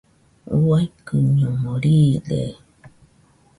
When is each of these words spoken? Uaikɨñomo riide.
Uaikɨñomo 0.67 1.71
riide. 1.83 2.41